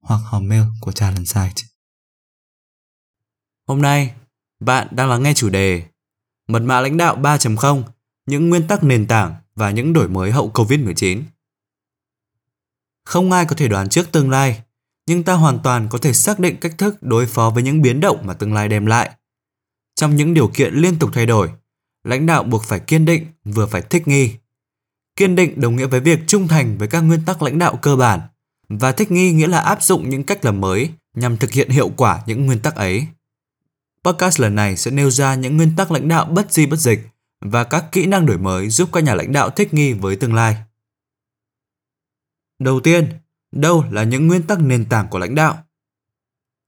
[0.00, 1.62] hoặc hòm mail của Talent Site.
[3.66, 4.14] Hôm nay,
[4.60, 5.86] bạn đang lắng nghe chủ đề
[6.50, 7.82] Mật mã lãnh đạo 3.0,
[8.26, 11.22] những nguyên tắc nền tảng và những đổi mới hậu Covid-19.
[13.04, 14.62] Không ai có thể đoán trước tương lai,
[15.06, 18.00] nhưng ta hoàn toàn có thể xác định cách thức đối phó với những biến
[18.00, 19.10] động mà tương lai đem lại.
[19.94, 21.50] Trong những điều kiện liên tục thay đổi,
[22.04, 24.34] lãnh đạo buộc phải kiên định vừa phải thích nghi.
[25.16, 27.96] Kiên định đồng nghĩa với việc trung thành với các nguyên tắc lãnh đạo cơ
[27.96, 28.20] bản
[28.70, 31.88] và thích nghi nghĩa là áp dụng những cách làm mới nhằm thực hiện hiệu
[31.96, 33.06] quả những nguyên tắc ấy.
[34.04, 37.00] Podcast lần này sẽ nêu ra những nguyên tắc lãnh đạo bất di bất dịch
[37.40, 40.34] và các kỹ năng đổi mới giúp các nhà lãnh đạo thích nghi với tương
[40.34, 40.56] lai.
[42.58, 43.08] Đầu tiên,
[43.52, 45.58] đâu là những nguyên tắc nền tảng của lãnh đạo?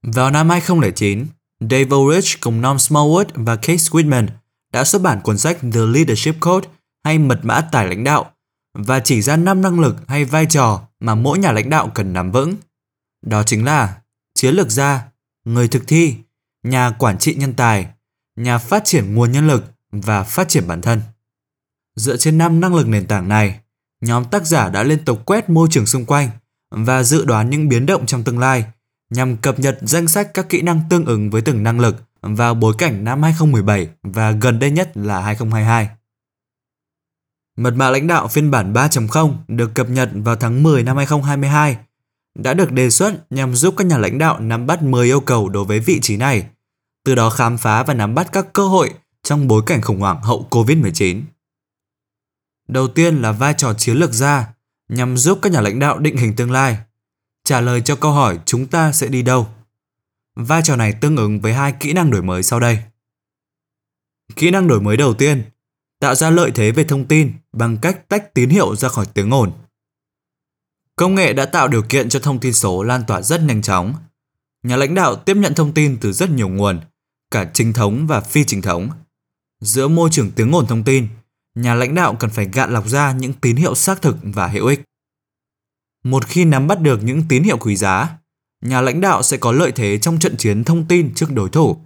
[0.03, 1.27] Vào năm 2009,
[1.61, 4.27] Dave Ulrich cùng Norm Smallwood và Kate Whitman
[4.73, 6.69] đã xuất bản cuốn sách The Leadership Code
[7.05, 8.32] hay Mật mã tài lãnh đạo
[8.75, 12.13] và chỉ ra 5 năng lực hay vai trò mà mỗi nhà lãnh đạo cần
[12.13, 12.55] nắm vững.
[13.27, 14.01] Đó chính là
[14.35, 15.03] chiến lược gia,
[15.45, 16.17] người thực thi,
[16.63, 17.87] nhà quản trị nhân tài,
[18.37, 21.01] nhà phát triển nguồn nhân lực và phát triển bản thân.
[21.97, 23.61] Dựa trên 5 năng lực nền tảng này,
[24.01, 26.31] nhóm tác giả đã liên tục quét môi trường xung quanh
[26.71, 28.65] và dự đoán những biến động trong tương lai
[29.11, 32.55] nhằm cập nhật danh sách các kỹ năng tương ứng với từng năng lực vào
[32.55, 35.89] bối cảnh năm 2017 và gần đây nhất là 2022.
[37.57, 41.77] Mật mã lãnh đạo phiên bản 3.0 được cập nhật vào tháng 10 năm 2022
[42.35, 45.49] đã được đề xuất nhằm giúp các nhà lãnh đạo nắm bắt 10 yêu cầu
[45.49, 46.49] đối với vị trí này,
[47.05, 50.23] từ đó khám phá và nắm bắt các cơ hội trong bối cảnh khủng hoảng
[50.23, 51.23] hậu Covid-19.
[52.69, 54.55] Đầu tiên là vai trò chiến lược gia
[54.89, 56.77] nhằm giúp các nhà lãnh đạo định hình tương lai,
[57.45, 59.47] trả lời cho câu hỏi chúng ta sẽ đi đâu.
[60.35, 62.79] Vai trò này tương ứng với hai kỹ năng đổi mới sau đây.
[64.37, 65.43] Kỹ năng đổi mới đầu tiên
[66.03, 69.35] tạo ra lợi thế về thông tin bằng cách tách tín hiệu ra khỏi tiếng
[69.35, 69.53] ồn.
[70.97, 73.95] Công nghệ đã tạo điều kiện cho thông tin số lan tỏa rất nhanh chóng.
[74.63, 76.81] Nhà lãnh đạo tiếp nhận thông tin từ rất nhiều nguồn,
[77.31, 78.91] cả chính thống và phi chính thống.
[79.61, 81.09] Giữa môi trường tiếng ồn thông tin,
[81.55, 84.67] nhà lãnh đạo cần phải gạn lọc ra những tín hiệu xác thực và hữu
[84.67, 84.81] ích.
[86.05, 88.19] Một khi nắm bắt được những tín hiệu quý giá,
[88.61, 91.77] nhà lãnh đạo sẽ có lợi thế trong trận chiến thông tin trước đối thủ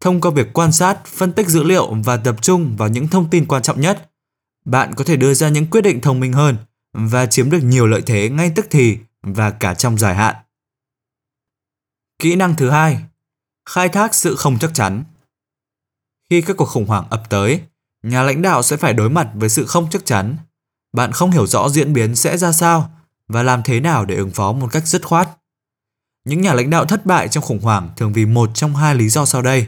[0.00, 3.30] thông qua việc quan sát, phân tích dữ liệu và tập trung vào những thông
[3.30, 4.10] tin quan trọng nhất,
[4.64, 6.56] bạn có thể đưa ra những quyết định thông minh hơn
[6.92, 10.36] và chiếm được nhiều lợi thế ngay tức thì và cả trong dài hạn.
[12.18, 12.98] Kỹ năng thứ hai,
[13.68, 15.04] khai thác sự không chắc chắn.
[16.30, 17.60] Khi các cuộc khủng hoảng ập tới,
[18.02, 20.36] nhà lãnh đạo sẽ phải đối mặt với sự không chắc chắn.
[20.92, 22.90] Bạn không hiểu rõ diễn biến sẽ ra sao
[23.28, 25.28] và làm thế nào để ứng phó một cách dứt khoát.
[26.24, 29.08] Những nhà lãnh đạo thất bại trong khủng hoảng thường vì một trong hai lý
[29.08, 29.66] do sau đây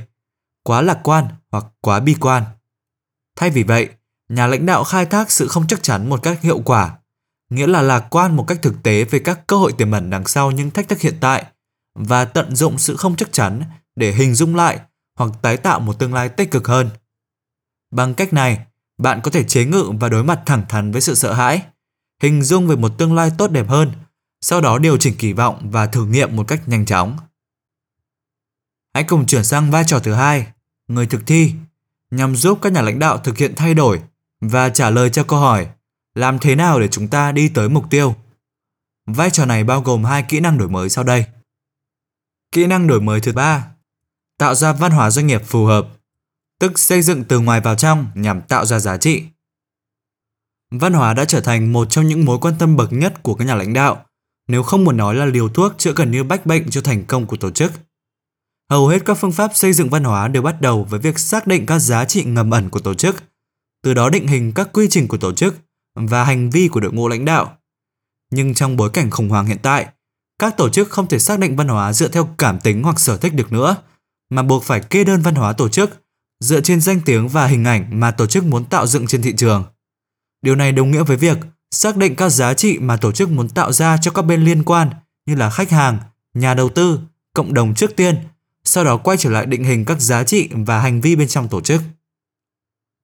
[0.69, 2.45] quá lạc quan hoặc quá bi quan.
[3.37, 3.89] Thay vì vậy,
[4.29, 6.99] nhà lãnh đạo khai thác sự không chắc chắn một cách hiệu quả,
[7.51, 10.27] nghĩa là lạc quan một cách thực tế về các cơ hội tiềm ẩn đằng
[10.27, 11.45] sau những thách thức hiện tại
[11.95, 13.63] và tận dụng sự không chắc chắn
[13.97, 14.81] để hình dung lại
[15.19, 16.91] hoặc tái tạo một tương lai tích cực hơn.
[17.91, 18.67] Bằng cách này,
[18.99, 21.63] bạn có thể chế ngự và đối mặt thẳng thắn với sự sợ hãi,
[22.23, 23.93] hình dung về một tương lai tốt đẹp hơn,
[24.41, 27.17] sau đó điều chỉnh kỳ vọng và thử nghiệm một cách nhanh chóng.
[28.95, 30.47] Hãy cùng chuyển sang vai trò thứ hai,
[30.89, 31.55] người thực thi,
[32.11, 34.01] nhằm giúp các nhà lãnh đạo thực hiện thay đổi
[34.41, 35.69] và trả lời cho câu hỏi
[36.15, 38.17] làm thế nào để chúng ta đi tới mục tiêu.
[39.07, 41.25] Vai trò này bao gồm hai kỹ năng đổi mới sau đây.
[42.53, 43.67] Kỹ năng đổi mới thứ ba,
[44.39, 45.89] tạo ra văn hóa doanh nghiệp phù hợp,
[46.61, 49.25] tức xây dựng từ ngoài vào trong nhằm tạo ra giá trị.
[50.71, 53.45] Văn hóa đã trở thành một trong những mối quan tâm bậc nhất của các
[53.45, 54.07] nhà lãnh đạo,
[54.49, 57.27] nếu không muốn nói là liều thuốc chữa gần như bách bệnh cho thành công
[57.27, 57.73] của tổ chức.
[58.71, 61.47] Hầu hết các phương pháp xây dựng văn hóa đều bắt đầu với việc xác
[61.47, 63.17] định các giá trị ngầm ẩn của tổ chức,
[63.83, 65.57] từ đó định hình các quy trình của tổ chức
[65.95, 67.57] và hành vi của đội ngũ lãnh đạo.
[68.31, 69.87] Nhưng trong bối cảnh khủng hoảng hiện tại,
[70.39, 73.17] các tổ chức không thể xác định văn hóa dựa theo cảm tính hoặc sở
[73.17, 73.77] thích được nữa,
[74.31, 76.03] mà buộc phải kê đơn văn hóa tổ chức
[76.41, 79.35] dựa trên danh tiếng và hình ảnh mà tổ chức muốn tạo dựng trên thị
[79.37, 79.65] trường.
[80.43, 81.39] Điều này đồng nghĩa với việc
[81.71, 84.65] xác định các giá trị mà tổ chức muốn tạo ra cho các bên liên
[84.65, 84.91] quan
[85.27, 85.99] như là khách hàng,
[86.35, 87.01] nhà đầu tư,
[87.33, 88.17] cộng đồng trước tiên
[88.69, 91.49] sau đó quay trở lại định hình các giá trị và hành vi bên trong
[91.49, 91.83] tổ chức.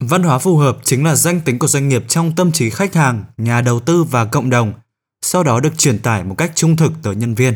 [0.00, 2.94] Văn hóa phù hợp chính là danh tính của doanh nghiệp trong tâm trí khách
[2.94, 4.72] hàng, nhà đầu tư và cộng đồng,
[5.22, 7.55] sau đó được truyền tải một cách trung thực tới nhân viên.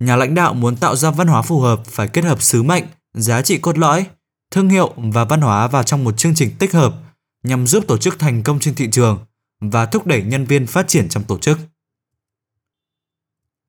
[0.00, 2.84] nhà lãnh đạo muốn tạo ra văn hóa phù hợp phải kết hợp sứ mệnh,
[3.14, 4.06] giá trị cốt lõi,
[4.50, 6.94] thương hiệu và văn hóa vào trong một chương trình tích hợp
[7.42, 9.24] nhằm giúp tổ chức thành công trên thị trường
[9.60, 11.58] và thúc đẩy nhân viên phát triển trong tổ chức.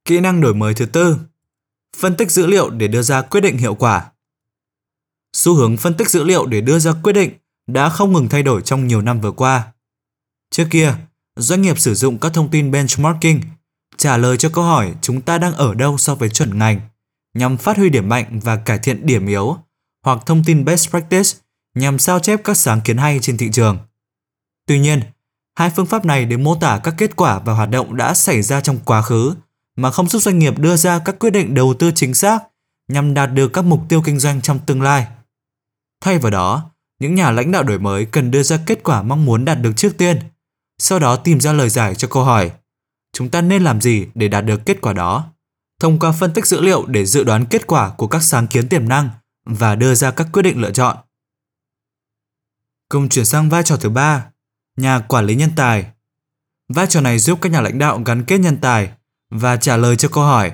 [0.05, 1.17] Kỹ năng đổi mới thứ tư,
[1.95, 4.12] phân tích dữ liệu để đưa ra quyết định hiệu quả.
[5.34, 7.31] Xu hướng phân tích dữ liệu để đưa ra quyết định
[7.68, 9.74] đã không ngừng thay đổi trong nhiều năm vừa qua.
[10.51, 10.95] Trước kia,
[11.36, 13.39] doanh nghiệp sử dụng các thông tin benchmarking
[13.98, 16.80] trả lời cho câu hỏi chúng ta đang ở đâu so với chuẩn ngành
[17.34, 19.57] nhằm phát huy điểm mạnh và cải thiện điểm yếu
[20.04, 21.30] hoặc thông tin best practice
[21.75, 23.78] nhằm sao chép các sáng kiến hay trên thị trường.
[24.68, 25.01] Tuy nhiên,
[25.56, 28.42] hai phương pháp này để mô tả các kết quả và hoạt động đã xảy
[28.42, 29.36] ra trong quá khứ
[29.77, 32.39] mà không giúp doanh nghiệp đưa ra các quyết định đầu tư chính xác
[32.88, 35.07] nhằm đạt được các mục tiêu kinh doanh trong tương lai.
[36.01, 39.25] Thay vào đó, những nhà lãnh đạo đổi mới cần đưa ra kết quả mong
[39.25, 40.19] muốn đạt được trước tiên,
[40.77, 42.51] sau đó tìm ra lời giải cho câu hỏi
[43.18, 45.31] chúng ta nên làm gì để đạt được kết quả đó
[45.80, 48.69] thông qua phân tích dữ liệu để dự đoán kết quả của các sáng kiến
[48.69, 49.09] tiềm năng
[49.45, 50.97] và đưa ra các quyết định lựa chọn.
[52.89, 54.25] Cùng chuyển sang vai trò thứ ba,
[54.77, 55.85] nhà quản lý nhân tài.
[56.69, 58.91] Vai trò này giúp các nhà lãnh đạo gắn kết nhân tài
[59.29, 60.53] và trả lời cho câu hỏi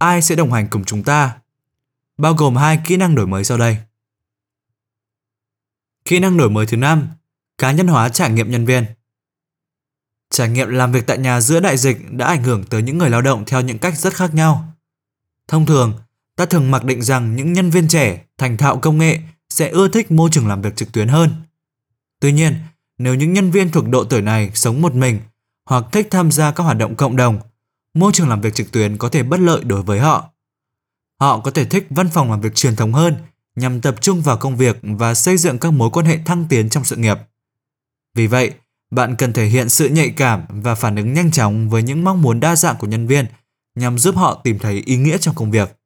[0.00, 1.38] ai sẽ đồng hành cùng chúng ta,
[2.18, 3.76] bao gồm hai kỹ năng đổi mới sau đây.
[6.04, 7.08] Kỹ năng đổi mới thứ năm,
[7.58, 8.84] cá nhân hóa trải nghiệm nhân viên.
[10.30, 13.10] Trải nghiệm làm việc tại nhà giữa đại dịch đã ảnh hưởng tới những người
[13.10, 14.74] lao động theo những cách rất khác nhau.
[15.48, 15.98] Thông thường,
[16.36, 19.18] ta thường mặc định rằng những nhân viên trẻ thành thạo công nghệ
[19.48, 21.30] sẽ ưa thích môi trường làm việc trực tuyến hơn.
[22.20, 22.54] Tuy nhiên,
[22.98, 25.20] nếu những nhân viên thuộc độ tuổi này sống một mình
[25.66, 27.40] hoặc thích tham gia các hoạt động cộng đồng,
[27.94, 30.30] môi trường làm việc trực tuyến có thể bất lợi đối với họ.
[31.20, 33.16] Họ có thể thích văn phòng làm việc truyền thống hơn
[33.56, 36.68] nhằm tập trung vào công việc và xây dựng các mối quan hệ thăng tiến
[36.68, 37.18] trong sự nghiệp.
[38.14, 38.54] Vì vậy,
[38.90, 42.22] bạn cần thể hiện sự nhạy cảm và phản ứng nhanh chóng với những mong
[42.22, 43.26] muốn đa dạng của nhân viên
[43.74, 45.76] nhằm giúp họ tìm thấy ý nghĩa trong công việc.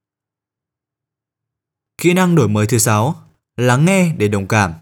[1.98, 3.14] Kỹ năng đổi mới thứ 6,
[3.56, 4.72] lắng nghe để đồng cảm.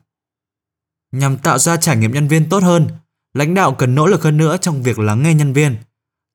[1.12, 2.88] Nhằm tạo ra trải nghiệm nhân viên tốt hơn,
[3.34, 5.76] lãnh đạo cần nỗ lực hơn nữa trong việc lắng nghe nhân viên,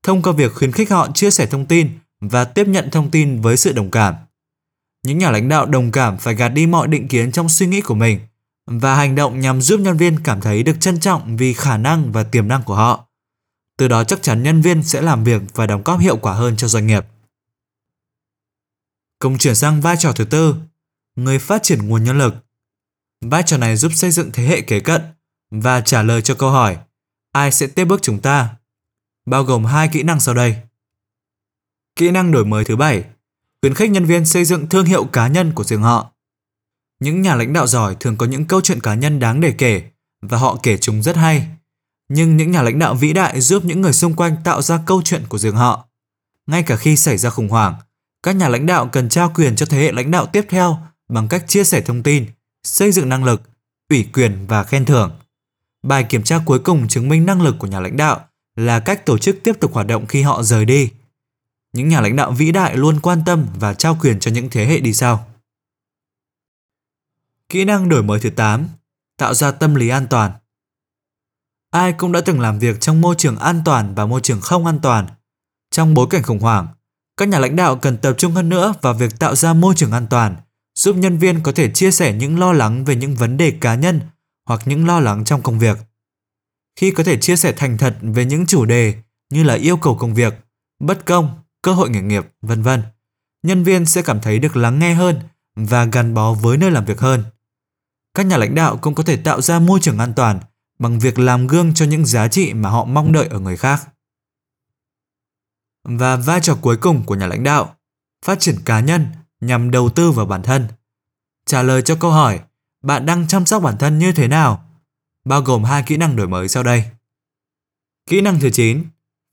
[0.07, 3.41] thông qua việc khuyến khích họ chia sẻ thông tin và tiếp nhận thông tin
[3.41, 4.15] với sự đồng cảm.
[5.03, 7.81] Những nhà lãnh đạo đồng cảm phải gạt đi mọi định kiến trong suy nghĩ
[7.81, 8.19] của mình
[8.65, 12.11] và hành động nhằm giúp nhân viên cảm thấy được trân trọng vì khả năng
[12.11, 13.07] và tiềm năng của họ.
[13.77, 16.57] Từ đó chắc chắn nhân viên sẽ làm việc và đóng góp hiệu quả hơn
[16.57, 17.05] cho doanh nghiệp.
[19.19, 20.55] Cùng chuyển sang vai trò thứ tư,
[21.15, 22.35] người phát triển nguồn nhân lực.
[23.21, 25.01] Vai trò này giúp xây dựng thế hệ kế cận
[25.51, 26.77] và trả lời cho câu hỏi
[27.31, 28.56] ai sẽ tiếp bước chúng ta,
[29.27, 30.55] bao gồm hai kỹ năng sau đây.
[31.95, 33.03] Kỹ năng đổi mới thứ bảy,
[33.61, 36.11] khuyến khích nhân viên xây dựng thương hiệu cá nhân của riêng họ.
[36.99, 39.83] Những nhà lãnh đạo giỏi thường có những câu chuyện cá nhân đáng để kể
[40.21, 41.47] và họ kể chúng rất hay.
[42.09, 45.01] Nhưng những nhà lãnh đạo vĩ đại giúp những người xung quanh tạo ra câu
[45.01, 45.87] chuyện của riêng họ.
[46.47, 47.75] Ngay cả khi xảy ra khủng hoảng,
[48.23, 50.77] các nhà lãnh đạo cần trao quyền cho thế hệ lãnh đạo tiếp theo
[51.09, 52.25] bằng cách chia sẻ thông tin,
[52.63, 53.41] xây dựng năng lực,
[53.89, 55.11] ủy quyền và khen thưởng.
[55.83, 58.26] Bài kiểm tra cuối cùng chứng minh năng lực của nhà lãnh đạo
[58.57, 60.91] là cách tổ chức tiếp tục hoạt động khi họ rời đi.
[61.73, 64.65] Những nhà lãnh đạo vĩ đại luôn quan tâm và trao quyền cho những thế
[64.65, 65.27] hệ đi sau.
[67.49, 68.67] Kỹ năng đổi mới thứ 8,
[69.17, 70.31] tạo ra tâm lý an toàn.
[71.71, 74.65] Ai cũng đã từng làm việc trong môi trường an toàn và môi trường không
[74.65, 75.07] an toàn.
[75.71, 76.67] Trong bối cảnh khủng hoảng,
[77.17, 79.91] các nhà lãnh đạo cần tập trung hơn nữa vào việc tạo ra môi trường
[79.91, 80.35] an toàn,
[80.75, 83.75] giúp nhân viên có thể chia sẻ những lo lắng về những vấn đề cá
[83.75, 84.01] nhân
[84.45, 85.77] hoặc những lo lắng trong công việc.
[86.77, 88.95] Khi có thể chia sẻ thành thật về những chủ đề
[89.29, 90.33] như là yêu cầu công việc,
[90.79, 92.83] bất công, cơ hội nghề nghiệp, vân vân,
[93.43, 95.19] nhân viên sẽ cảm thấy được lắng nghe hơn
[95.55, 97.23] và gắn bó với nơi làm việc hơn
[98.17, 100.39] các nhà lãnh đạo cũng có thể tạo ra môi trường an toàn
[100.79, 103.87] bằng việc làm gương cho những giá trị mà họ mong đợi ở người khác.
[105.83, 107.75] Và vai trò cuối cùng của nhà lãnh đạo,
[108.25, 109.07] phát triển cá nhân
[109.41, 110.67] nhằm đầu tư vào bản thân.
[111.45, 112.39] Trả lời cho câu hỏi,
[112.83, 114.66] bạn đang chăm sóc bản thân như thế nào?
[115.27, 116.83] Bao gồm hai kỹ năng đổi mới sau đây.
[118.09, 118.83] Kỹ năng thứ 9,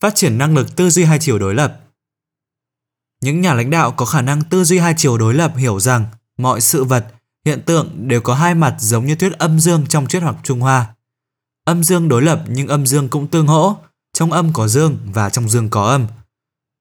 [0.01, 1.81] phát triển năng lực tư duy hai chiều đối lập.
[3.21, 6.07] Những nhà lãnh đạo có khả năng tư duy hai chiều đối lập hiểu rằng
[6.39, 7.07] mọi sự vật
[7.45, 10.61] hiện tượng đều có hai mặt giống như thuyết âm dương trong triết học Trung
[10.61, 10.95] Hoa.
[11.65, 13.77] Âm dương đối lập nhưng âm dương cũng tương hỗ,
[14.13, 16.07] trong âm có dương và trong dương có âm.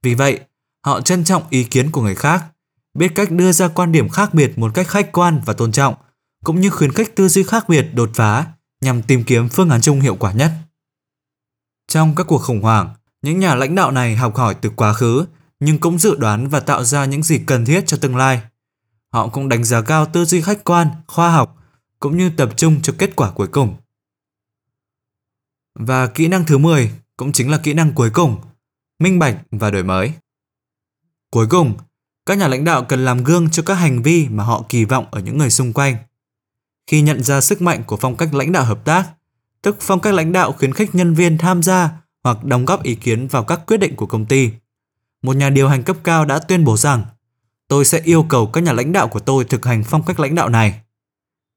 [0.03, 0.39] Vì vậy,
[0.86, 2.46] họ trân trọng ý kiến của người khác,
[2.93, 5.96] biết cách đưa ra quan điểm khác biệt một cách khách quan và tôn trọng,
[6.43, 8.46] cũng như khuyến khích tư duy khác biệt đột phá
[8.84, 10.52] nhằm tìm kiếm phương án chung hiệu quả nhất.
[11.88, 15.25] Trong các cuộc khủng hoảng, những nhà lãnh đạo này học hỏi từ quá khứ
[15.60, 18.42] nhưng cũng dự đoán và tạo ra những gì cần thiết cho tương lai.
[19.12, 21.58] Họ cũng đánh giá cao tư duy khách quan, khoa học
[22.00, 23.75] cũng như tập trung cho kết quả cuối cùng.
[25.80, 28.42] Và kỹ năng thứ 10 cũng chính là kỹ năng cuối cùng,
[29.00, 30.13] minh bạch và đổi mới.
[31.32, 31.78] Cuối cùng,
[32.25, 35.06] các nhà lãnh đạo cần làm gương cho các hành vi mà họ kỳ vọng
[35.12, 35.96] ở những người xung quanh.
[36.88, 39.04] Khi nhận ra sức mạnh của phong cách lãnh đạo hợp tác,
[39.62, 41.90] tức phong cách lãnh đạo khuyến khích nhân viên tham gia
[42.24, 44.50] hoặc đóng góp ý kiến vào các quyết định của công ty.
[45.22, 47.04] Một nhà điều hành cấp cao đã tuyên bố rằng
[47.68, 50.36] tôi sẽ yêu cầu các nhà lãnh đạo của tôi thực hành phong cách lãnh
[50.36, 50.82] đạo này.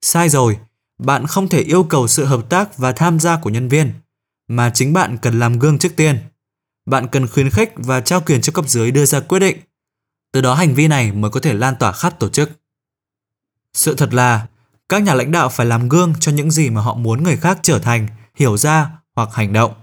[0.03, 0.59] Sai rồi,
[0.99, 3.93] bạn không thể yêu cầu sự hợp tác và tham gia của nhân viên,
[4.49, 6.19] mà chính bạn cần làm gương trước tiên.
[6.87, 9.57] Bạn cần khuyến khích và trao quyền cho cấp dưới đưa ra quyết định.
[10.33, 12.51] Từ đó hành vi này mới có thể lan tỏa khắp tổ chức.
[13.73, 14.47] Sự thật là,
[14.89, 17.59] các nhà lãnh đạo phải làm gương cho những gì mà họ muốn người khác
[17.63, 19.75] trở thành, hiểu ra hoặc hành động.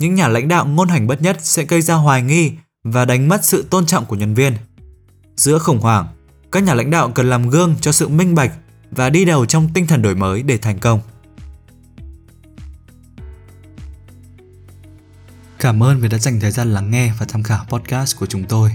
[0.00, 2.52] Những nhà lãnh đạo ngôn hành bất nhất sẽ gây ra hoài nghi
[2.84, 4.56] và đánh mất sự tôn trọng của nhân viên.
[5.36, 6.06] Giữa khủng hoảng,
[6.52, 8.52] các nhà lãnh đạo cần làm gương cho sự minh bạch
[8.90, 11.00] và đi đầu trong tinh thần đổi mới để thành công.
[15.58, 18.44] Cảm ơn vì đã dành thời gian lắng nghe và tham khảo podcast của chúng
[18.44, 18.70] tôi.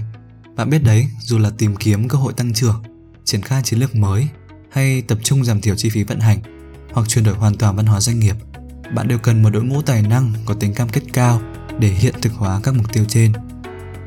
[0.56, 2.82] Bạn biết đấy, dù là tìm kiếm cơ hội tăng trưởng,
[3.24, 4.28] triển khai chiến lược mới
[4.72, 6.38] hay tập trung giảm thiểu chi phí vận hành
[6.92, 8.36] hoặc chuyển đổi hoàn toàn văn hóa doanh nghiệp,
[8.94, 11.40] bạn đều cần một đội ngũ tài năng có tính cam kết cao
[11.78, 13.32] để hiện thực hóa các mục tiêu trên.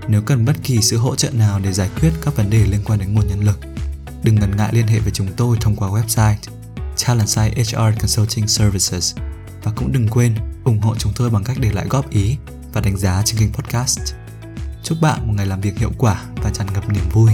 [0.08, 2.82] Nếu cần bất kỳ sự hỗ trợ nào để giải quyết các vấn đề liên
[2.86, 3.60] quan đến nguồn nhân lực,
[4.24, 6.36] đừng ngần ngại liên hệ với chúng tôi thông qua website
[7.06, 9.16] Talentside HR Consulting Services
[9.64, 12.38] và cũng đừng quên ủng hộ chúng tôi bằng cách để lại góp ý
[12.74, 14.00] và đánh giá trên kênh podcast.
[14.84, 17.32] Chúc bạn một ngày làm việc hiệu quả và tràn ngập niềm vui.